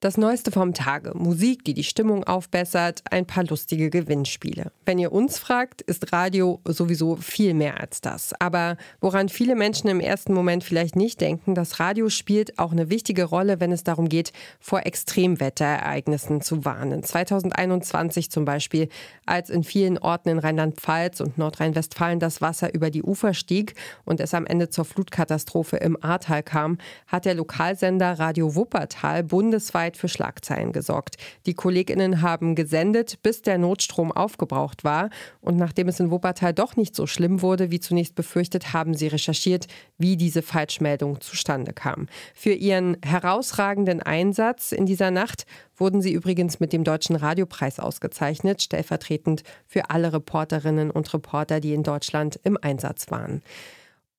[0.00, 1.10] Das Neueste vom Tage.
[1.16, 4.70] Musik, die die Stimmung aufbessert, ein paar lustige Gewinnspiele.
[4.86, 8.32] Wenn ihr uns fragt, ist Radio sowieso viel mehr als das.
[8.38, 12.90] Aber woran viele Menschen im ersten Moment vielleicht nicht denken, das Radio spielt auch eine
[12.90, 17.02] wichtige Rolle, wenn es darum geht, vor Extremwetterereignissen zu warnen.
[17.02, 18.90] 2021 zum Beispiel,
[19.26, 23.74] als in vielen Orten in Rheinland-Pfalz und Nordrhein-Westfalen das Wasser über die Ufer stieg
[24.04, 26.78] und es am Ende zur Flutkatastrophe im Ahrtal kam,
[27.08, 31.16] hat der Lokalsender Radio Wuppertal bundesweit weltweit für Schlagzeilen gesorgt.
[31.46, 35.10] Die Kolleginnen haben gesendet, bis der Notstrom aufgebraucht war.
[35.40, 39.08] Und nachdem es in Wuppertal doch nicht so schlimm wurde, wie zunächst befürchtet, haben sie
[39.08, 39.66] recherchiert,
[39.98, 42.06] wie diese Falschmeldung zustande kam.
[42.34, 45.46] Für ihren herausragenden Einsatz in dieser Nacht
[45.76, 51.72] wurden sie übrigens mit dem Deutschen Radiopreis ausgezeichnet, stellvertretend für alle Reporterinnen und Reporter, die
[51.72, 53.42] in Deutschland im Einsatz waren.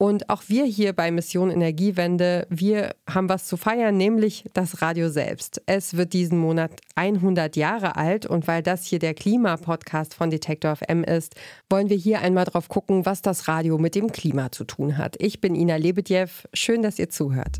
[0.01, 5.09] Und auch wir hier bei Mission Energiewende, wir haben was zu feiern, nämlich das Radio
[5.09, 5.61] selbst.
[5.65, 10.77] Es wird diesen Monat 100 Jahre alt und weil das hier der Klimapodcast von Detektor
[10.77, 11.35] FM ist,
[11.69, 15.17] wollen wir hier einmal drauf gucken, was das Radio mit dem Klima zu tun hat.
[15.19, 16.29] Ich bin Ina Lebedjew.
[16.53, 17.57] Schön, dass ihr zuhört.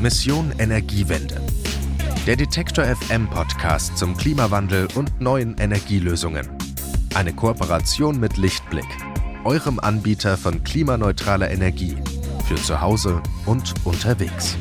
[0.00, 1.40] Mission Energiewende.
[2.28, 6.48] Der Detektor FM Podcast zum Klimawandel und neuen Energielösungen.
[7.16, 8.86] Eine Kooperation mit Lichtblick
[9.44, 11.96] eurem Anbieter von klimaneutraler Energie
[12.46, 14.56] für zu Hause und unterwegs.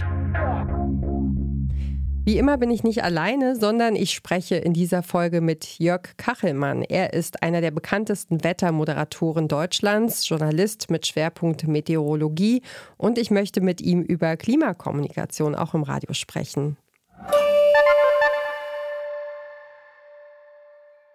[2.23, 6.83] Wie immer bin ich nicht alleine, sondern ich spreche in dieser Folge mit Jörg Kachelmann.
[6.83, 12.61] Er ist einer der bekanntesten Wettermoderatoren Deutschlands, Journalist mit Schwerpunkt Meteorologie
[12.97, 16.77] und ich möchte mit ihm über Klimakommunikation auch im Radio sprechen.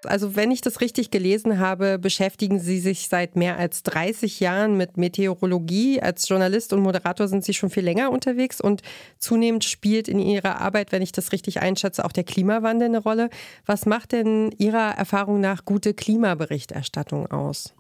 [0.07, 4.77] Also wenn ich das richtig gelesen habe, beschäftigen Sie sich seit mehr als 30 Jahren
[4.77, 6.01] mit Meteorologie.
[6.01, 8.83] Als Journalist und Moderator sind Sie schon viel länger unterwegs und
[9.19, 13.31] zunehmend spielt in Ihrer Arbeit, wenn ich das richtig einschätze, auch der Klimawandel eine Rolle.
[13.65, 17.75] Was macht denn Ihrer Erfahrung nach gute Klimaberichterstattung aus?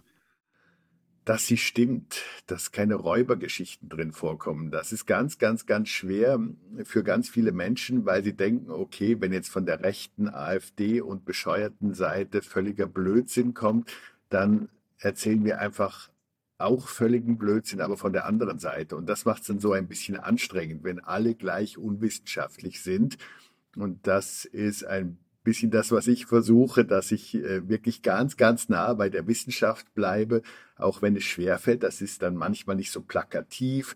[1.27, 4.71] Dass sie stimmt, dass keine Räubergeschichten drin vorkommen.
[4.71, 6.39] Das ist ganz, ganz, ganz schwer
[6.85, 11.25] für ganz viele Menschen, weil sie denken, okay, wenn jetzt von der rechten AfD und
[11.25, 13.93] bescheuerten Seite völliger Blödsinn kommt,
[14.29, 16.11] dann erzählen wir einfach
[16.59, 18.95] auch völligen Blödsinn, aber von der anderen Seite.
[18.95, 23.19] Und das macht es dann so ein bisschen anstrengend, wenn alle gleich unwissenschaftlich sind.
[23.75, 28.69] Und das ist ein bisschen das, was ich versuche, dass ich äh, wirklich ganz, ganz
[28.69, 30.43] nah bei der Wissenschaft bleibe,
[30.77, 31.84] auch wenn es schwerfällt.
[31.84, 33.95] Das ist dann manchmal nicht so plakativ.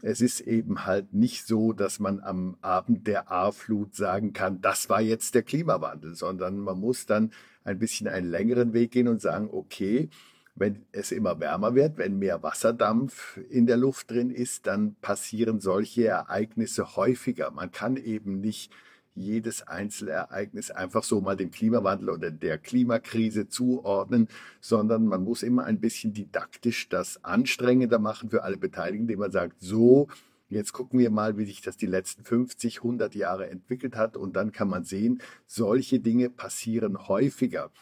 [0.00, 4.88] Es ist eben halt nicht so, dass man am Abend der A-Flut sagen kann, das
[4.88, 7.32] war jetzt der Klimawandel, sondern man muss dann
[7.64, 10.08] ein bisschen einen längeren Weg gehen und sagen, okay,
[10.54, 15.58] wenn es immer wärmer wird, wenn mehr Wasserdampf in der Luft drin ist, dann passieren
[15.58, 17.50] solche Ereignisse häufiger.
[17.50, 18.70] Man kann eben nicht
[19.16, 24.28] jedes Einzelereignis einfach so mal dem Klimawandel oder der Klimakrise zuordnen,
[24.60, 29.32] sondern man muss immer ein bisschen didaktisch das anstrengender machen für alle Beteiligten, indem man
[29.32, 30.08] sagt, so,
[30.48, 34.16] Jetzt gucken wir mal, wie sich das die letzten 50, 100 Jahre entwickelt hat.
[34.16, 37.72] Und dann kann man sehen, solche Dinge passieren häufiger.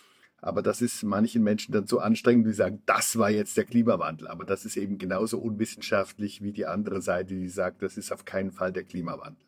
[0.40, 4.28] Aber das ist manchen Menschen dann so anstrengend, die sagen, das war jetzt der Klimawandel.
[4.28, 8.24] Aber das ist eben genauso unwissenschaftlich wie die andere Seite, die sagt, das ist auf
[8.24, 9.42] keinen Fall der Klimawandel.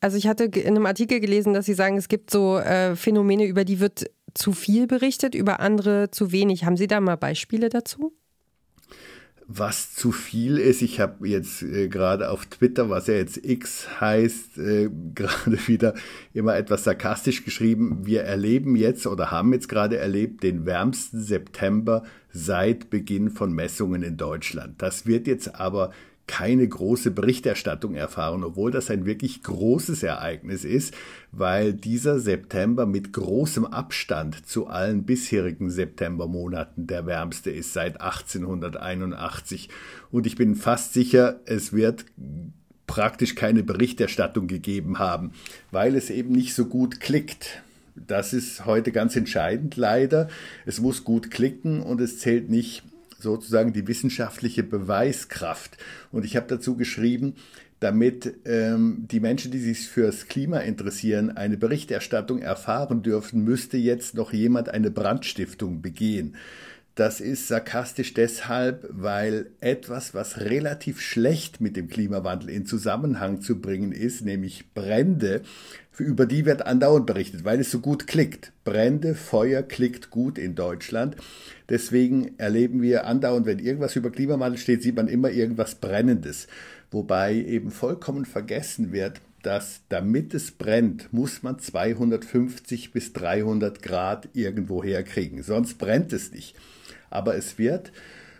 [0.00, 3.46] Also ich hatte in einem Artikel gelesen, dass Sie sagen, es gibt so äh, Phänomene,
[3.46, 6.64] über die wird zu viel berichtet, über andere zu wenig.
[6.64, 8.12] Haben Sie da mal Beispiele dazu?
[9.46, 10.82] was zu viel ist.
[10.82, 15.94] Ich habe jetzt äh, gerade auf Twitter, was ja jetzt X heißt, äh, gerade wieder
[16.32, 18.00] immer etwas sarkastisch geschrieben.
[18.04, 24.02] Wir erleben jetzt oder haben jetzt gerade erlebt den wärmsten September seit Beginn von Messungen
[24.02, 24.80] in Deutschland.
[24.80, 25.92] Das wird jetzt aber
[26.26, 30.94] keine große Berichterstattung erfahren, obwohl das ein wirklich großes Ereignis ist,
[31.32, 39.68] weil dieser September mit großem Abstand zu allen bisherigen Septembermonaten der wärmste ist seit 1881.
[40.10, 42.06] Und ich bin fast sicher, es wird
[42.86, 45.32] praktisch keine Berichterstattung gegeben haben,
[45.70, 47.62] weil es eben nicht so gut klickt.
[47.94, 50.28] Das ist heute ganz entscheidend leider.
[50.66, 52.82] Es muss gut klicken und es zählt nicht
[53.24, 55.76] sozusagen die wissenschaftliche Beweiskraft.
[56.12, 57.34] Und ich habe dazu geschrieben,
[57.80, 64.14] damit ähm, die Menschen, die sich fürs Klima interessieren, eine Berichterstattung erfahren dürfen, müsste jetzt
[64.14, 66.36] noch jemand eine Brandstiftung begehen.
[66.94, 73.60] Das ist sarkastisch deshalb, weil etwas, was relativ schlecht mit dem Klimawandel in Zusammenhang zu
[73.60, 75.42] bringen ist, nämlich Brände,
[75.98, 78.52] über die wird andauernd berichtet, weil es so gut klickt.
[78.62, 81.16] Brände, Feuer klickt gut in Deutschland.
[81.68, 86.46] Deswegen erleben wir andauernd, wenn irgendwas über Klimawandel steht, sieht man immer irgendwas Brennendes.
[86.90, 94.28] wobei eben vollkommen vergessen wird, dass damit es brennt, muss man 250 bis 300 Grad
[94.32, 96.54] irgendwo herkriegen, sonst brennt es nicht.
[97.14, 97.92] Aber es wird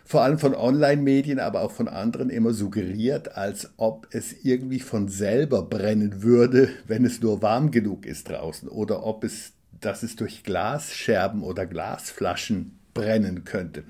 [0.07, 5.07] vor allem von Online-Medien, aber auch von anderen immer suggeriert, als ob es irgendwie von
[5.07, 10.15] selber brennen würde, wenn es nur warm genug ist draußen oder ob es, dass es
[10.15, 13.83] durch Glasscherben oder Glasflaschen brennen könnte.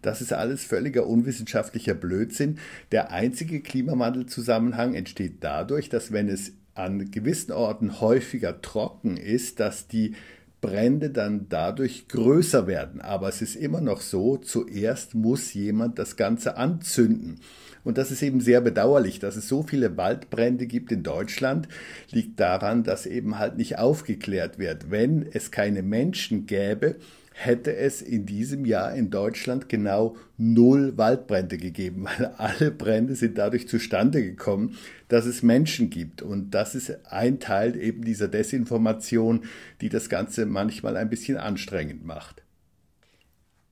[0.00, 2.58] Das ist alles völliger unwissenschaftlicher Blödsinn.
[2.92, 9.88] Der einzige Klimawandelzusammenhang entsteht dadurch, dass wenn es an gewissen Orten häufiger trocken ist, dass
[9.88, 10.14] die
[10.60, 13.00] Brände dann dadurch größer werden.
[13.00, 17.40] Aber es ist immer noch so, zuerst muss jemand das Ganze anzünden.
[17.84, 21.68] Und das ist eben sehr bedauerlich, dass es so viele Waldbrände gibt in Deutschland,
[22.10, 24.90] liegt daran, dass eben halt nicht aufgeklärt wird.
[24.90, 26.96] Wenn es keine Menschen gäbe,
[27.40, 33.38] hätte es in diesem Jahr in Deutschland genau null Waldbrände gegeben, weil alle Brände sind
[33.38, 34.76] dadurch zustande gekommen,
[35.06, 36.20] dass es Menschen gibt.
[36.20, 39.44] Und das ist ein Teil eben dieser Desinformation,
[39.80, 42.42] die das Ganze manchmal ein bisschen anstrengend macht.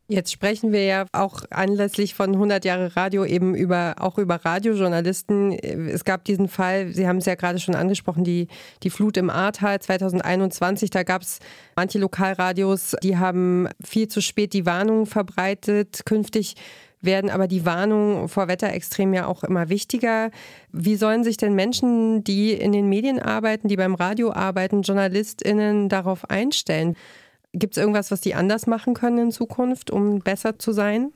[0.09, 5.51] Jetzt sprechen wir ja auch anlässlich von 100 Jahre Radio eben über, auch über Radiojournalisten.
[5.53, 8.47] Es gab diesen Fall, Sie haben es ja gerade schon angesprochen, die,
[8.85, 10.91] die Flut im Ahrtal 2021.
[10.91, 11.41] Da gab es
[11.75, 16.03] manche Lokalradios, die haben viel zu spät die Warnungen verbreitet.
[16.07, 16.55] Künftig
[17.01, 20.31] werden aber die Warnungen vor Wetterextremen ja auch immer wichtiger.
[20.71, 25.89] Wie sollen sich denn Menschen, die in den Medien arbeiten, die beim Radio arbeiten, JournalistInnen
[25.89, 26.95] darauf einstellen?
[27.59, 31.13] Gibt es irgendwas, was die anders machen können in Zukunft, um besser zu sein?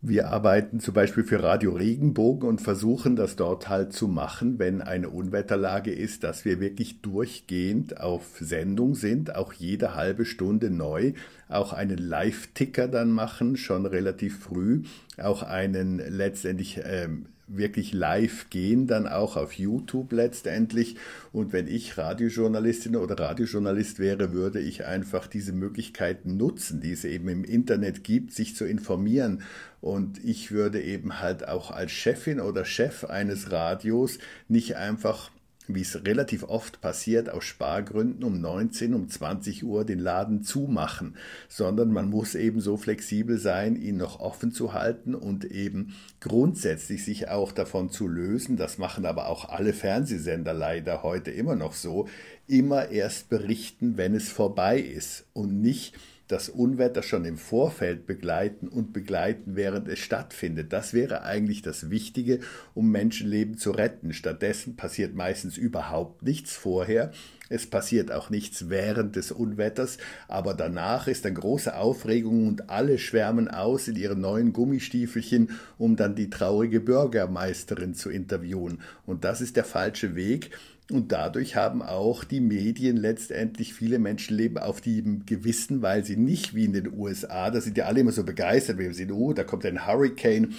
[0.00, 4.80] Wir arbeiten zum Beispiel für Radio Regenbogen und versuchen das dort halt zu machen, wenn
[4.80, 11.14] eine Unwetterlage ist, dass wir wirklich durchgehend auf Sendung sind, auch jede halbe Stunde neu,
[11.48, 14.82] auch einen Live-Ticker dann machen, schon relativ früh,
[15.20, 20.96] auch einen letztendlich ähm, wirklich live gehen, dann auch auf YouTube letztendlich.
[21.32, 27.04] Und wenn ich Radiojournalistin oder Radiojournalist wäre, würde ich einfach diese Möglichkeiten nutzen, die es
[27.04, 29.42] eben im Internet gibt, sich zu informieren.
[29.80, 35.30] Und ich würde eben halt auch als Chefin oder Chef eines Radios nicht einfach
[35.68, 41.16] wie es relativ oft passiert, aus Spargründen um 19, um 20 Uhr den Laden zumachen,
[41.48, 47.04] sondern man muss eben so flexibel sein, ihn noch offen zu halten und eben grundsätzlich
[47.04, 51.72] sich auch davon zu lösen, das machen aber auch alle Fernsehsender leider heute immer noch
[51.72, 52.08] so,
[52.46, 55.94] immer erst berichten, wenn es vorbei ist und nicht
[56.28, 60.72] das Unwetter schon im Vorfeld begleiten und begleiten, während es stattfindet.
[60.72, 62.40] Das wäre eigentlich das Wichtige,
[62.74, 64.12] um Menschenleben zu retten.
[64.12, 67.12] Stattdessen passiert meistens überhaupt nichts vorher.
[67.48, 72.98] Es passiert auch nichts während des Unwetters, aber danach ist dann große Aufregung und alle
[72.98, 78.80] schwärmen aus in ihren neuen Gummistiefelchen, um dann die traurige Bürgermeisterin zu interviewen.
[79.06, 80.50] Und das ist der falsche Weg.
[80.90, 86.54] Und dadurch haben auch die Medien letztendlich viele Menschenleben auf dem Gewissen, weil sie nicht
[86.54, 89.32] wie in den USA, da sind ja alle immer so begeistert, wenn wir sehen, oh,
[89.32, 90.54] da kommt ein Hurricane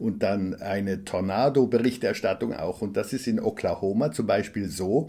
[0.00, 2.82] und dann eine Tornado-Berichterstattung auch.
[2.82, 5.08] Und das ist in Oklahoma zum Beispiel so,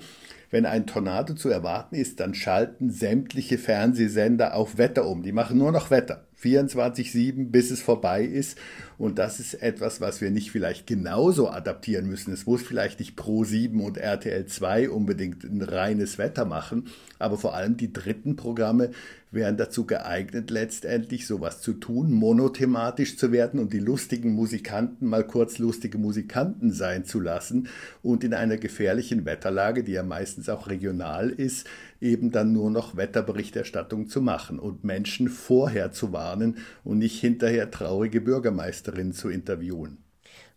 [0.49, 5.23] wenn ein Tornado zu erwarten ist, dann schalten sämtliche Fernsehsender auf Wetter um.
[5.23, 6.25] Die machen nur noch Wetter.
[6.41, 8.57] 24-7, bis es vorbei ist.
[8.97, 12.33] Und das ist etwas, was wir nicht vielleicht genauso adaptieren müssen.
[12.33, 16.87] Es muss vielleicht nicht Pro 7 und RTL 2 unbedingt ein reines Wetter machen,
[17.17, 18.91] aber vor allem die dritten Programme
[19.31, 25.25] wären dazu geeignet, letztendlich sowas zu tun, monothematisch zu werden und die lustigen Musikanten mal
[25.25, 27.67] kurz lustige Musikanten sein zu lassen
[28.01, 31.67] und in einer gefährlichen Wetterlage, die ja meistens auch regional ist,
[31.99, 37.71] eben dann nur noch Wetterberichterstattung zu machen und Menschen vorher zu warnen und nicht hinterher
[37.71, 39.97] traurige Bürgermeisterinnen zu interviewen.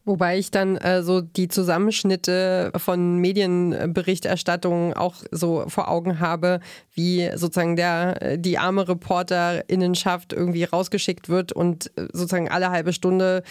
[0.04, 6.58] Wobei ich dann äh, so die Zusammenschnitte von Medienberichterstattungen auch so vor Augen habe,
[6.92, 12.92] wie sozusagen der, äh, die arme Reporterinnenschaft irgendwie rausgeschickt wird und äh, sozusagen alle halbe
[12.92, 13.44] Stunde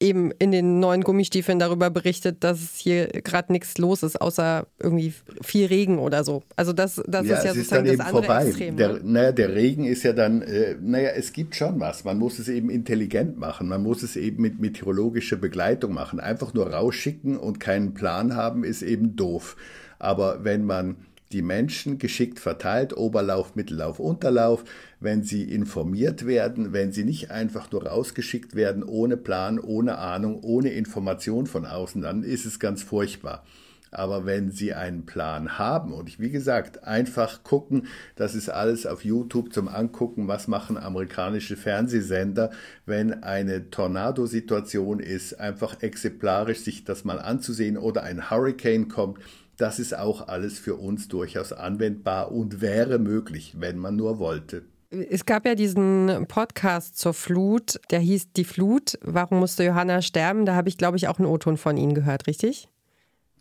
[0.00, 5.14] eben in den neuen Gummistiefeln darüber berichtet, dass hier gerade nichts los ist, außer irgendwie
[5.42, 6.42] viel Regen oder so.
[6.56, 8.46] Also das, das ja, ist ja sozusagen ist das andere vorbei.
[8.46, 8.76] Extrem.
[8.76, 9.00] Der, ne?
[9.02, 12.04] naja, der Regen ist ja dann, äh, naja, es gibt schon was.
[12.04, 13.68] Man muss es eben intelligent machen.
[13.68, 16.20] Man muss es eben mit meteorologischer Begleitung machen.
[16.20, 19.56] Einfach nur rausschicken und keinen Plan haben, ist eben doof.
[19.98, 20.96] Aber wenn man
[21.34, 24.64] die Menschen geschickt verteilt, Oberlauf, Mittellauf, Unterlauf,
[25.00, 30.40] wenn sie informiert werden, wenn sie nicht einfach nur rausgeschickt werden, ohne Plan, ohne Ahnung,
[30.42, 33.44] ohne Information von außen, dann ist es ganz furchtbar.
[33.90, 37.86] Aber wenn Sie einen Plan haben und ich, wie gesagt, einfach gucken,
[38.16, 42.50] das ist alles auf YouTube zum Angucken, was machen amerikanische Fernsehsender,
[42.86, 49.20] wenn eine Tornadosituation ist, einfach exemplarisch sich das mal anzusehen oder ein Hurricane kommt,
[49.56, 54.64] das ist auch alles für uns durchaus anwendbar und wäre möglich, wenn man nur wollte.
[54.90, 58.98] Es gab ja diesen Podcast zur Flut, der hieß Die Flut.
[59.02, 60.46] Warum musste Johanna sterben?
[60.46, 62.68] Da habe ich, glaube ich, auch einen O-Ton von Ihnen gehört, richtig?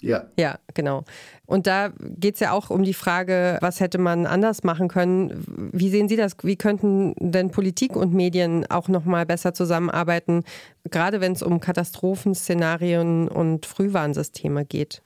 [0.01, 0.25] Ja.
[0.37, 1.05] Ja, genau.
[1.45, 5.71] Und da geht es ja auch um die Frage, was hätte man anders machen können.
[5.71, 6.35] Wie sehen Sie das?
[6.41, 10.43] Wie könnten denn Politik und Medien auch noch mal besser zusammenarbeiten,
[10.91, 15.03] gerade wenn es um Katastrophenszenarien und Frühwarnsysteme geht?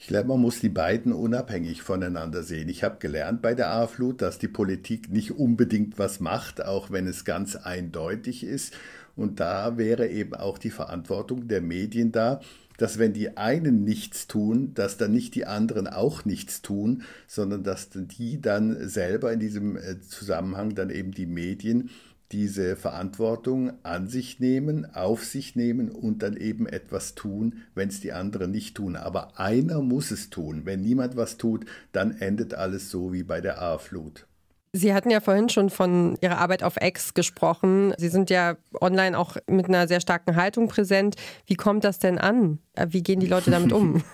[0.00, 2.68] Ich glaube, man muss die beiden unabhängig voneinander sehen.
[2.68, 7.08] Ich habe gelernt bei der A-Flut, dass die Politik nicht unbedingt was macht, auch wenn
[7.08, 8.74] es ganz eindeutig ist.
[9.16, 12.40] Und da wäre eben auch die Verantwortung der Medien da,
[12.76, 17.64] dass wenn die einen nichts tun, dass dann nicht die anderen auch nichts tun, sondern
[17.64, 21.90] dass die dann selber in diesem äh, Zusammenhang dann eben die Medien
[22.32, 28.00] diese Verantwortung an sich nehmen, auf sich nehmen und dann eben etwas tun, wenn es
[28.00, 28.96] die anderen nicht tun.
[28.96, 30.62] Aber einer muss es tun.
[30.64, 34.26] Wenn niemand was tut, dann endet alles so wie bei der A-Flut.
[34.74, 37.94] Sie hatten ja vorhin schon von Ihrer Arbeit auf X gesprochen.
[37.96, 41.16] Sie sind ja online auch mit einer sehr starken Haltung präsent.
[41.46, 42.58] Wie kommt das denn an?
[42.88, 44.02] Wie gehen die Leute damit um?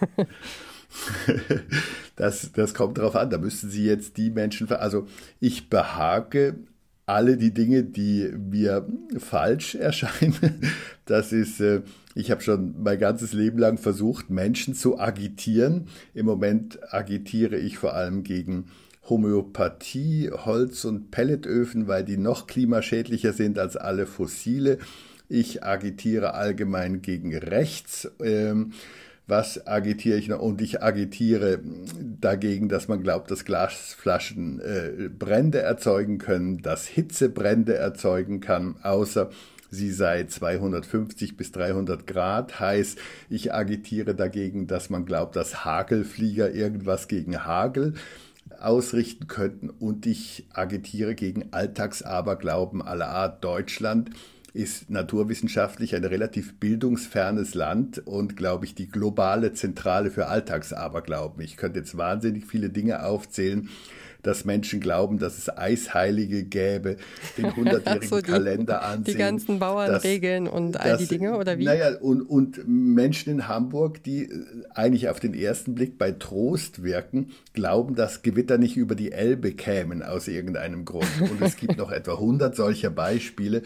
[2.16, 3.30] Das, das kommt darauf an.
[3.30, 5.08] Da müssten Sie jetzt die Menschen, also
[5.40, 6.60] ich behage
[7.06, 8.86] alle die Dinge, die mir
[9.18, 10.60] falsch erscheinen.
[11.06, 11.82] Das ist, äh,
[12.14, 15.88] ich habe schon mein ganzes Leben lang versucht, Menschen zu agitieren.
[16.14, 18.68] Im Moment agitiere ich vor allem gegen
[19.06, 24.78] Homöopathie, Holz- und Pelletöfen, weil die noch klimaschädlicher sind als alle fossile.
[25.28, 28.10] Ich agitiere allgemein gegen rechts.
[28.22, 28.72] Ähm,
[29.26, 30.40] was agitiere ich noch?
[30.40, 31.60] Und ich agitiere
[32.20, 38.76] dagegen, dass man glaubt, dass Glasflaschen äh, Brände erzeugen können, dass Hitze Brände erzeugen kann,
[38.82, 39.30] außer
[39.70, 42.96] sie sei 250 bis 300 Grad heiß.
[43.30, 47.94] Ich agitiere dagegen, dass man glaubt, dass Hagelflieger irgendwas gegen Hagel
[48.60, 54.10] ausrichten könnten und ich agitiere gegen Alltagsaberglauben aller Art Deutschland
[54.54, 61.42] ist naturwissenschaftlich ein relativ bildungsfernes Land und, glaube ich, die globale Zentrale für Alltagsaberglauben.
[61.42, 63.68] Ich könnte jetzt wahnsinnig viele Dinge aufzählen,
[64.22, 66.96] dass Menschen glauben, dass es Eisheilige gäbe,
[67.36, 69.14] den hundertjährigen so, Kalender ansehen.
[69.14, 71.64] Die ganzen Bauernregeln dass, und all dass, die Dinge, oder wie?
[71.64, 76.84] Naja, und, und Menschen in Hamburg, die äh, eigentlich auf den ersten Blick bei Trost
[76.84, 81.10] wirken, glauben, dass Gewitter nicht über die Elbe kämen aus irgendeinem Grund.
[81.20, 83.62] Und es gibt noch etwa 100 solcher Beispiele.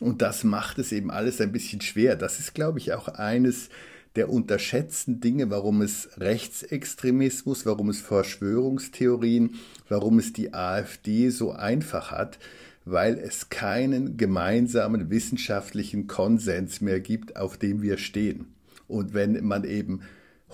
[0.00, 2.16] Und das macht es eben alles ein bisschen schwer.
[2.16, 3.68] Das ist, glaube ich, auch eines
[4.16, 9.54] der unterschätzten Dinge, warum es Rechtsextremismus, warum es Verschwörungstheorien,
[9.88, 12.38] warum es die AfD so einfach hat,
[12.84, 18.46] weil es keinen gemeinsamen wissenschaftlichen Konsens mehr gibt, auf dem wir stehen.
[18.86, 20.00] Und wenn man eben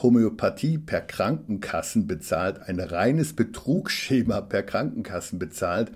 [0.03, 5.93] Homöopathie per Krankenkassen bezahlt, ein reines Betrugsschema per Krankenkassen bezahlt,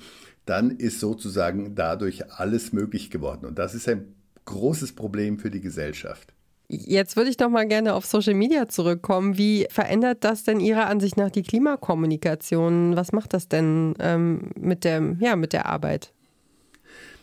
[0.48, 3.46] dann ist sozusagen dadurch alles möglich geworden.
[3.46, 4.14] Und das ist ein
[4.44, 6.32] großes Problem für die Gesellschaft.
[6.70, 9.38] Jetzt würde ich doch mal gerne auf Social Media zurückkommen.
[9.38, 12.94] Wie verändert das denn Ihrer Ansicht nach die Klimakommunikation?
[12.94, 16.12] Was macht das denn ähm, mit, der, ja, mit der Arbeit?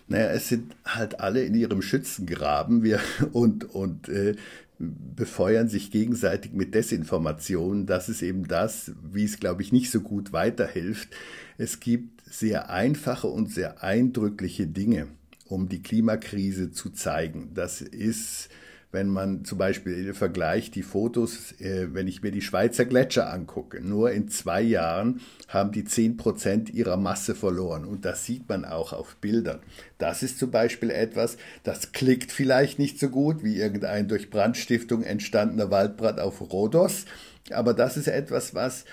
[0.08, 3.00] Naja, es sind halt alle in ihrem Schützengraben wir,
[3.34, 4.36] und, und äh,
[4.78, 7.86] befeuern sich gegenseitig mit Desinformation.
[7.86, 11.10] Das ist eben das, wie es, glaube ich, nicht so gut weiterhilft.
[11.58, 15.08] Es gibt sehr einfache und sehr eindrückliche Dinge,
[15.48, 17.52] um die Klimakrise zu zeigen.
[17.54, 18.50] Das ist
[18.96, 23.82] wenn man zum Beispiel vergleicht die Fotos, äh, wenn ich mir die Schweizer Gletscher angucke,
[23.82, 27.84] nur in zwei Jahren haben die 10 Prozent ihrer Masse verloren.
[27.84, 29.60] Und das sieht man auch auf Bildern.
[29.98, 35.04] Das ist zum Beispiel etwas, das klickt vielleicht nicht so gut wie irgendein durch Brandstiftung
[35.04, 37.06] entstandener Waldbrand auf Rhodos.
[37.52, 38.86] Aber das ist etwas, was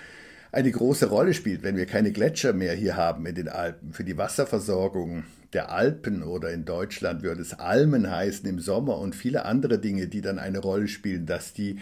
[0.51, 4.03] eine große Rolle spielt, wenn wir keine Gletscher mehr hier haben in den Alpen für
[4.03, 9.45] die Wasserversorgung der Alpen oder in Deutschland würde es Almen heißen im Sommer und viele
[9.45, 11.79] andere Dinge, die dann eine Rolle spielen, dass die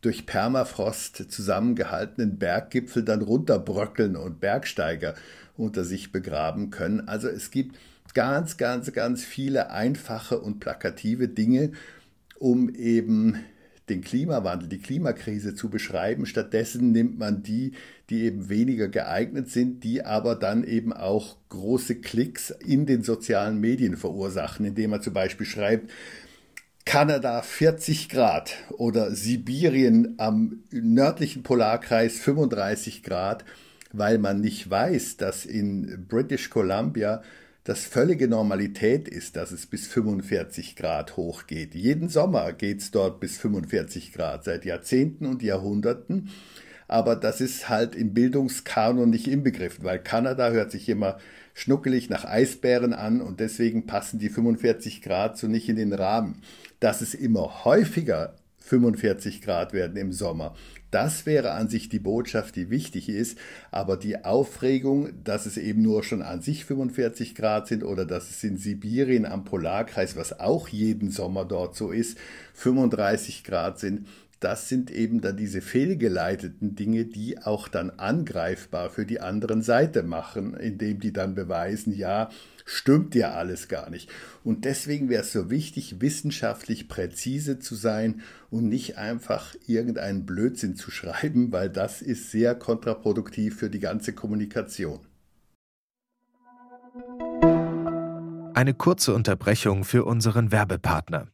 [0.00, 5.14] durch Permafrost zusammengehaltenen Berggipfel dann runterbröckeln und Bergsteiger
[5.56, 7.08] unter sich begraben können.
[7.08, 7.76] Also es gibt
[8.12, 11.72] ganz, ganz, ganz viele einfache und plakative Dinge,
[12.38, 13.38] um eben
[13.88, 16.26] den Klimawandel, die Klimakrise zu beschreiben.
[16.26, 17.72] Stattdessen nimmt man die,
[18.10, 23.60] die eben weniger geeignet sind, die aber dann eben auch große Klicks in den sozialen
[23.60, 25.90] Medien verursachen, indem man zum Beispiel schreibt,
[26.84, 33.44] Kanada 40 Grad oder Sibirien am nördlichen Polarkreis 35 Grad,
[33.92, 37.22] weil man nicht weiß, dass in British Columbia
[37.64, 41.74] das völlige Normalität ist, dass es bis 45 Grad hochgeht.
[41.74, 46.28] Jeden Sommer geht es dort bis 45 Grad, seit Jahrzehnten und Jahrhunderten.
[46.88, 51.18] Aber das ist halt im Bildungskanon nicht inbegriffen, weil Kanada hört sich immer
[51.54, 56.42] schnuckelig nach Eisbären an und deswegen passen die 45 Grad so nicht in den Rahmen.
[56.80, 60.54] Dass es immer häufiger 45 Grad werden im Sommer.
[60.90, 63.36] Das wäre an sich die Botschaft, die wichtig ist,
[63.70, 68.30] aber die Aufregung, dass es eben nur schon an sich 45 Grad sind oder dass
[68.30, 72.16] es in Sibirien am Polarkreis, was auch jeden Sommer dort so ist,
[72.54, 74.06] 35 Grad sind,
[74.44, 80.02] das sind eben dann diese fehlgeleiteten Dinge, die auch dann angreifbar für die anderen Seite
[80.02, 82.28] machen, indem die dann beweisen, ja,
[82.66, 84.10] stimmt ja alles gar nicht.
[84.42, 88.20] Und deswegen wäre es so wichtig, wissenschaftlich präzise zu sein
[88.50, 94.12] und nicht einfach irgendeinen Blödsinn zu schreiben, weil das ist sehr kontraproduktiv für die ganze
[94.12, 95.00] Kommunikation.
[98.54, 101.33] Eine kurze Unterbrechung für unseren Werbepartner.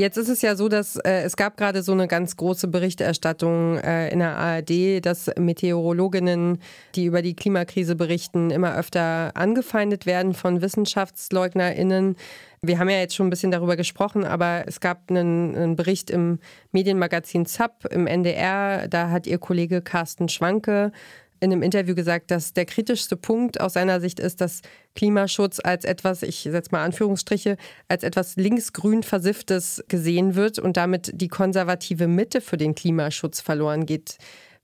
[0.00, 3.76] Jetzt ist es ja so, dass äh, es gab gerade so eine ganz große Berichterstattung
[3.76, 6.56] äh, in der ARD, dass Meteorologinnen,
[6.94, 12.16] die über die Klimakrise berichten, immer öfter angefeindet werden von WissenschaftleugnerInnen.
[12.62, 16.08] Wir haben ja jetzt schon ein bisschen darüber gesprochen, aber es gab einen, einen Bericht
[16.08, 16.38] im
[16.72, 18.88] Medienmagazin ZAP im NDR.
[18.88, 20.92] Da hat ihr Kollege Carsten Schwanke
[21.40, 24.60] in einem Interview gesagt, dass der kritischste Punkt aus seiner Sicht ist, dass
[24.94, 27.56] Klimaschutz als etwas, ich setze mal Anführungsstriche,
[27.88, 33.86] als etwas linksgrün versifftes gesehen wird und damit die konservative Mitte für den Klimaschutz verloren
[33.86, 34.18] geht.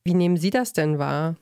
[0.04, 1.36] Wie nehmen Sie das denn wahr?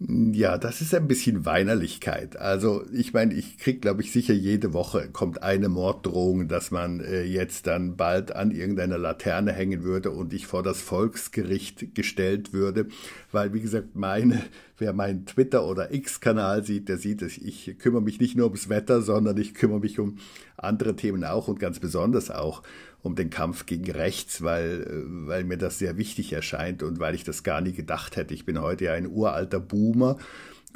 [0.00, 2.36] Ja, das ist ein bisschen Weinerlichkeit.
[2.36, 7.00] Also ich meine, ich krieg, glaube ich, sicher jede Woche kommt eine Morddrohung, dass man
[7.00, 12.52] äh, jetzt dann bald an irgendeiner Laterne hängen würde und ich vor das Volksgericht gestellt
[12.52, 12.86] würde,
[13.32, 14.40] weil wie gesagt, meine,
[14.78, 18.68] wer meinen Twitter oder X-Kanal sieht, der sieht, dass ich kümmere mich nicht nur ums
[18.68, 20.18] Wetter, sondern ich kümmere mich um
[20.56, 22.62] andere Themen auch und ganz besonders auch
[23.08, 27.14] um den Kampf gegen rechts, weil, äh, weil mir das sehr wichtig erscheint und weil
[27.14, 28.34] ich das gar nie gedacht hätte.
[28.34, 30.18] Ich bin heute ja ein uralter Boomer.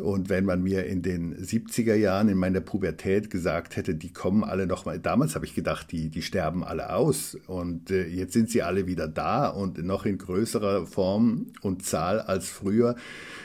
[0.00, 4.42] Und wenn man mir in den 70er Jahren in meiner Pubertät gesagt hätte, die kommen
[4.42, 7.36] alle noch mal, damals habe ich gedacht, die, die sterben alle aus.
[7.46, 12.20] Und äh, jetzt sind sie alle wieder da und noch in größerer Form und Zahl
[12.20, 12.96] als früher.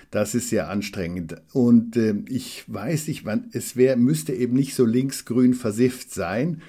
[0.09, 1.35] Das ist sehr anstrengend.
[1.51, 6.61] Und äh, ich weiß nicht, es wär, müsste eben nicht so linksgrün versifft sein.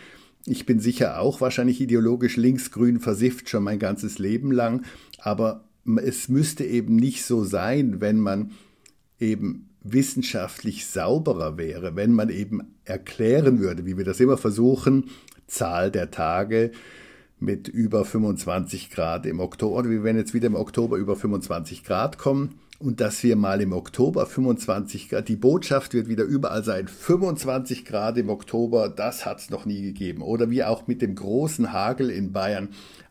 [0.47, 4.85] Ich bin sicher auch wahrscheinlich ideologisch linksgrün versifft schon mein ganzes Leben lang,
[5.19, 5.65] aber
[6.03, 8.53] es müsste eben nicht so sein, wenn man
[9.19, 15.11] eben wissenschaftlich sauberer wäre, wenn man eben erklären würde, wie wir das immer versuchen,
[15.47, 16.73] Zahl der Tage
[17.39, 21.85] mit über 25 Grad im Oktober, oder wir werden jetzt wieder im Oktober über 25
[21.85, 26.63] Grad kommen und dass wir mal im Oktober 25 Grad, die Botschaft wird wieder überall
[26.63, 30.23] sein, 25 Grad im Oktober, das hat es noch nie gegeben.
[30.23, 32.69] Oder wie auch mit dem großen Hagel in Bayern,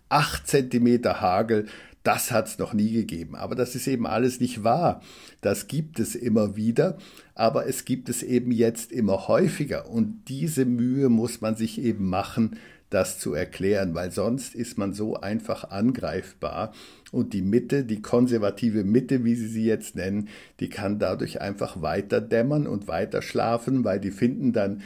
[0.10, 1.66] 8 Zentimeter Hagel,
[2.04, 3.36] das hat es noch nie gegeben.
[3.36, 5.02] Aber das ist eben alles nicht wahr.
[5.42, 6.98] Das gibt es immer wieder,
[7.36, 9.90] aber es gibt es eben jetzt immer häufiger.
[9.90, 12.58] Und diese Mühe muss man sich eben machen,
[12.90, 16.74] das zu erklären, weil sonst ist man so einfach angreifbar.
[17.12, 21.82] Und die Mitte, die konservative Mitte, wie sie sie jetzt nennen, die kann dadurch einfach
[21.82, 24.82] weiter dämmern und weiter schlafen, weil die finden dann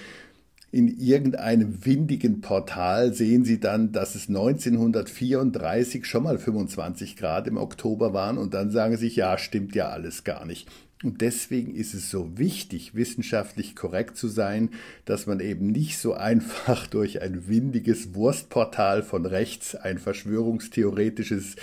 [0.71, 7.57] in irgendeinem windigen Portal sehen Sie dann, dass es 1934 schon mal 25 Grad im
[7.57, 10.69] Oktober waren und dann sagen Sie sich, ja, stimmt ja alles gar nicht.
[11.03, 14.69] Und deswegen ist es so wichtig, wissenschaftlich korrekt zu sein,
[15.05, 21.55] dass man eben nicht so einfach durch ein windiges Wurstportal von rechts ein verschwörungstheoretisches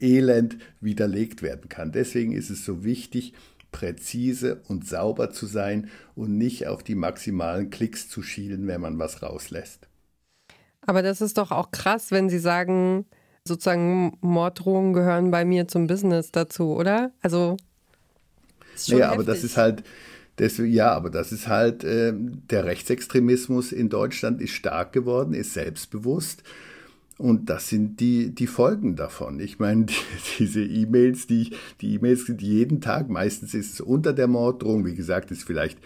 [0.00, 1.92] Elend widerlegt werden kann.
[1.92, 3.32] Deswegen ist es so wichtig,
[3.72, 8.98] präzise und sauber zu sein und nicht auf die maximalen Klicks zu schielen, wenn man
[8.98, 9.88] was rauslässt.
[10.82, 13.06] Aber das ist doch auch krass, wenn Sie sagen,
[13.44, 17.12] sozusagen Morddrohungen gehören bei mir zum Business dazu, oder?
[17.20, 17.56] Also
[18.88, 19.82] naja, aber das ist halt,
[20.36, 25.54] das, ja, aber das ist halt, äh, der Rechtsextremismus in Deutschland ist stark geworden, ist
[25.54, 26.42] selbstbewusst.
[27.18, 29.40] Und das sind die, die Folgen davon.
[29.40, 29.94] Ich meine, die,
[30.38, 34.94] diese E-Mails, die, die E-Mails sind jeden Tag, meistens ist es unter der Morddrohung, wie
[34.94, 35.78] gesagt, ist vielleicht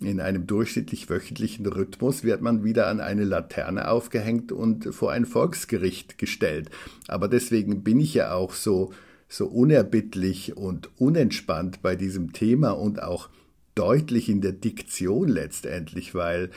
[0.00, 5.26] in einem durchschnittlich wöchentlichen Rhythmus wird man wieder an eine Laterne aufgehängt und vor ein
[5.26, 6.70] Volksgericht gestellt.
[7.08, 8.92] Aber deswegen bin ich ja auch so,
[9.28, 13.28] so unerbittlich und unentspannt bei diesem Thema und auch
[13.74, 16.50] deutlich in der Diktion letztendlich, weil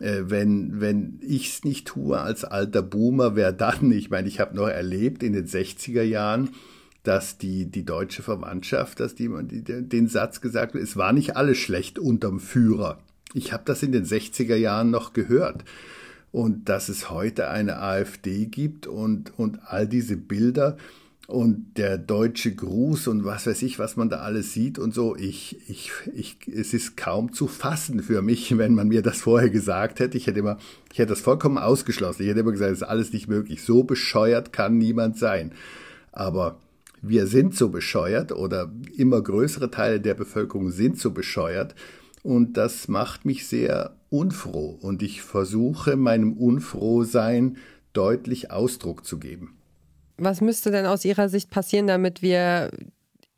[0.00, 3.90] äh, wenn, wenn ich es nicht tue als alter Boomer, wer dann?
[3.96, 6.50] Ich meine, ich habe noch erlebt in den 60er Jahren,
[7.02, 11.36] dass die, die deutsche Verwandtschaft, dass die, die den Satz gesagt hat, es war nicht
[11.36, 12.98] alles schlecht unterm Führer.
[13.32, 15.64] Ich habe das in den 60er Jahren noch gehört.
[16.32, 20.76] Und dass es heute eine AfD gibt und, und all diese Bilder
[21.26, 25.16] und der deutsche Gruß und was weiß ich, was man da alles sieht und so,
[25.16, 29.50] ich, ich, ich, es ist kaum zu fassen für mich, wenn man mir das vorher
[29.50, 30.16] gesagt hätte.
[30.16, 30.58] Ich hätte immer,
[30.92, 32.22] ich hätte das vollkommen ausgeschlossen.
[32.22, 33.62] Ich hätte immer gesagt, es ist alles nicht möglich.
[33.62, 35.52] So bescheuert kann niemand sein.
[36.12, 36.60] Aber
[37.02, 41.74] wir sind so bescheuert oder immer größere Teile der Bevölkerung sind so bescheuert
[42.22, 47.58] und das macht mich sehr unfroh und ich versuche meinem Unfrohsein
[47.92, 49.56] deutlich Ausdruck zu geben.
[50.18, 52.70] Was müsste denn aus Ihrer Sicht passieren, damit wir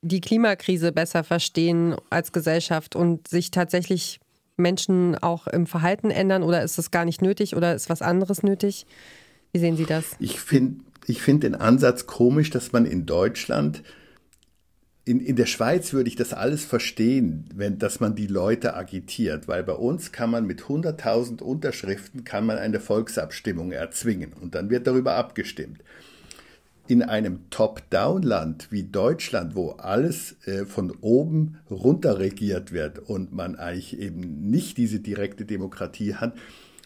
[0.03, 4.21] die Klimakrise besser verstehen als Gesellschaft und sich tatsächlich
[4.57, 6.43] Menschen auch im Verhalten ändern?
[6.43, 7.57] Oder ist das gar nicht nötig?
[7.57, 8.87] Oder ist was anderes nötig?
[9.53, 10.17] Wie sehen Sie das?
[10.21, 13.83] Ich finde ich find den Ansatz komisch, dass man in Deutschland,
[15.07, 19.49] in, in der Schweiz würde ich das alles verstehen, wenn, dass man die Leute agitiert,
[19.49, 24.35] weil bei uns kann man mit 100.000 Unterschriften kann man eine Volksabstimmung erzwingen.
[24.35, 25.83] Und dann wird darüber abgestimmt
[26.89, 33.57] in einem Top-Down-Land wie Deutschland, wo alles äh, von oben runter regiert wird und man
[33.57, 36.33] eigentlich eben nicht diese direkte Demokratie hat,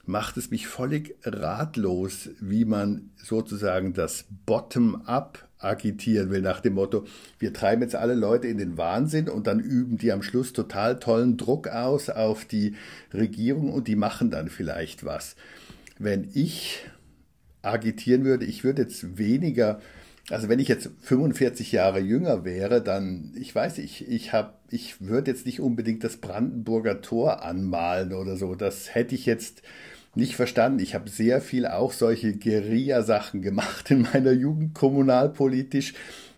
[0.04, 7.06] macht es mich völlig ratlos, wie man sozusagen das Bottom-up agitieren will, nach dem Motto,
[7.38, 10.98] wir treiben jetzt alle Leute in den Wahnsinn und dann üben die am Schluss total
[10.98, 12.74] tollen Druck aus auf die
[13.14, 15.36] Regierung und die machen dann vielleicht was.
[16.00, 16.80] Wenn ich
[17.62, 19.80] agitieren würde, ich würde jetzt weniger,
[20.30, 25.00] also wenn ich jetzt 45 Jahre jünger wäre, dann, ich weiß, ich, ich habe, ich
[25.00, 28.54] würde jetzt nicht unbedingt das Brandenburger Tor anmalen oder so.
[28.54, 29.62] Das hätte ich jetzt
[30.14, 30.80] nicht verstanden.
[30.80, 35.94] Ich habe sehr viel auch solche Guerilla-Sachen gemacht in meiner Jugend kommunalpolitisch.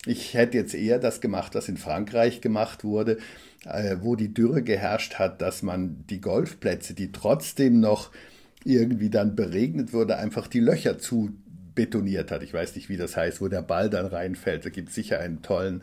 [0.07, 3.19] Ich hätte jetzt eher das gemacht, was in Frankreich gemacht wurde,
[3.65, 8.11] äh, wo die Dürre geherrscht hat, dass man die Golfplätze, die trotzdem noch
[8.65, 11.31] irgendwie dann beregnet wurde, einfach die Löcher zu
[11.75, 12.43] betoniert hat.
[12.43, 14.65] Ich weiß nicht, wie das heißt, wo der Ball dann reinfällt.
[14.65, 15.83] Da gibt es sicher einen tollen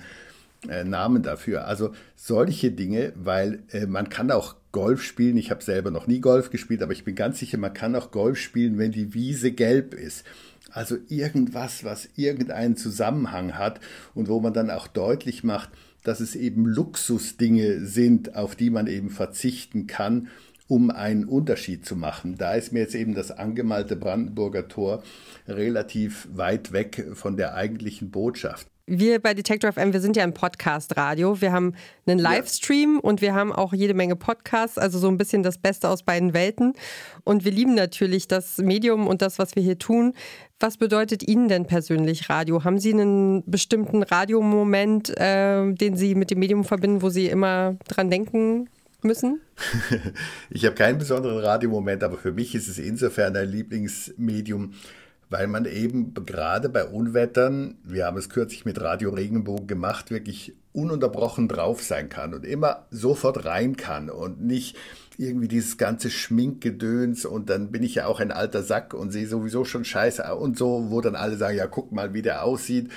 [0.70, 1.65] äh, Namen dafür.
[1.65, 5.38] Also solche Dinge, weil äh, man kann auch Golf spielen.
[5.38, 8.12] Ich habe selber noch nie Golf gespielt, aber ich bin ganz sicher, man kann auch
[8.12, 10.26] Golf spielen, wenn die Wiese gelb ist.
[10.72, 13.82] Also irgendwas, was irgendeinen Zusammenhang hat
[14.13, 15.70] und wo man dann auch deutlich macht,
[16.04, 20.30] dass es eben Luxusdinge sind, auf die man eben verzichten kann
[20.72, 22.38] um einen Unterschied zu machen.
[22.38, 25.04] Da ist mir jetzt eben das angemalte Brandenburger Tor
[25.46, 28.68] relativ weit weg von der eigentlichen Botschaft.
[28.86, 31.42] Wir bei Detector FM, wir sind ja ein Podcast-Radio.
[31.42, 33.00] Wir haben einen Livestream ja.
[33.02, 36.34] und wir haben auch jede Menge Podcasts, also so ein bisschen das Beste aus beiden
[36.34, 36.72] Welten.
[37.26, 40.14] Und wir lieben natürlich das Medium und das, was wir hier tun.
[40.62, 42.64] Was bedeutet Ihnen denn persönlich Radio?
[42.64, 47.76] Haben Sie einen bestimmten Radiomoment, äh, den Sie mit dem Medium verbinden, wo Sie immer
[47.90, 48.70] dran denken?
[49.04, 49.42] Müssen?
[50.50, 54.74] ich habe keinen besonderen Radiomoment, aber für mich ist es insofern ein Lieblingsmedium,
[55.30, 60.54] weil man eben gerade bei Unwettern, wir haben es kürzlich mit Radio Regenbogen gemacht, wirklich
[60.74, 64.78] ununterbrochen drauf sein kann und immer sofort rein kann und nicht
[65.18, 69.28] irgendwie dieses ganze Schminkgedöns und dann bin ich ja auch ein alter Sack und sehe
[69.28, 72.90] sowieso schon scheiße und so, wo dann alle sagen, ja, guck mal, wie der aussieht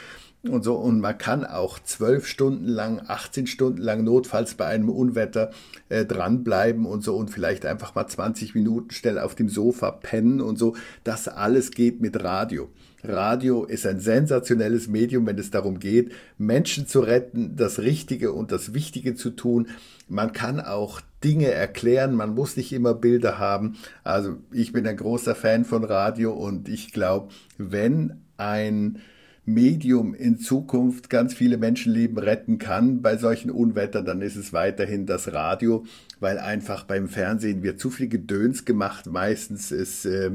[0.48, 0.74] und so.
[0.74, 5.50] Und man kann auch zwölf Stunden lang, 18 Stunden lang notfalls bei einem Unwetter
[5.88, 10.40] äh, dranbleiben und so und vielleicht einfach mal 20 Minuten schnell auf dem Sofa pennen
[10.40, 10.76] und so.
[11.04, 12.68] Das alles geht mit Radio.
[13.06, 18.50] Radio ist ein sensationelles Medium, wenn es darum geht, Menschen zu retten, das Richtige und
[18.50, 19.68] das Wichtige zu tun.
[20.08, 23.76] Man kann auch Dinge erklären, man muss nicht immer Bilder haben.
[24.04, 27.28] Also ich bin ein großer Fan von Radio und ich glaube,
[27.58, 29.00] wenn ein
[29.46, 35.06] Medium in Zukunft ganz viele Menschenleben retten kann bei solchen Unwettern, dann ist es weiterhin
[35.06, 35.84] das Radio,
[36.20, 39.06] weil einfach beim Fernsehen wird zu viel Gedöns gemacht.
[39.06, 40.30] Meistens ist äh,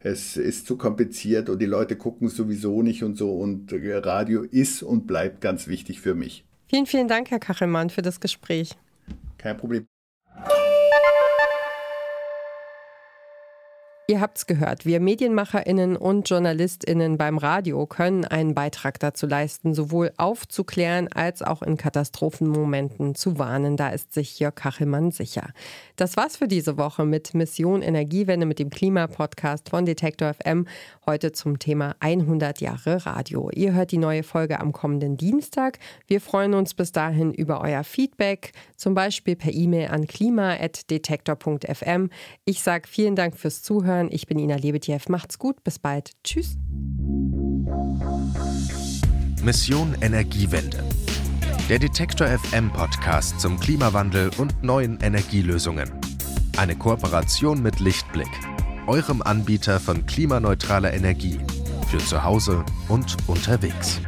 [0.00, 3.34] es ist zu kompliziert und die Leute gucken sowieso nicht und so.
[3.36, 6.44] Und Radio ist und bleibt ganz wichtig für mich.
[6.68, 8.70] Vielen, vielen Dank, Herr Kachelmann, für das Gespräch.
[9.38, 9.86] Kein Problem.
[14.08, 20.12] Ihr habt's gehört, wir Medienmacherinnen und Journalistinnen beim Radio können einen Beitrag dazu leisten, sowohl
[20.16, 23.76] aufzuklären als auch in Katastrophenmomenten zu warnen.
[23.76, 25.48] Da ist sich Jörg Kachelmann sicher.
[25.96, 30.68] Das war's für diese Woche mit Mission Energiewende mit dem Klimapodcast von Detektor FM.
[31.04, 33.50] Heute zum Thema 100 Jahre Radio.
[33.52, 35.80] Ihr hört die neue Folge am kommenden Dienstag.
[36.06, 42.10] Wir freuen uns bis dahin über euer Feedback, zum Beispiel per E-Mail an klima.detektor.fm.
[42.44, 44.08] Ich sage vielen Dank fürs Zuhören Zuhören.
[44.10, 45.00] Ich bin Ina Lebetjew.
[45.08, 45.64] Macht's gut.
[45.64, 46.12] Bis bald.
[46.22, 46.58] Tschüss.
[49.42, 50.84] Mission Energiewende.
[51.68, 55.90] Der Detektor FM Podcast zum Klimawandel und neuen Energielösungen.
[56.56, 58.30] Eine Kooperation mit Lichtblick,
[58.86, 61.38] eurem Anbieter von klimaneutraler Energie
[61.88, 64.00] für zu Hause und unterwegs.